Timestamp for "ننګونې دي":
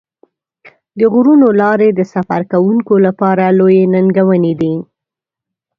3.93-4.73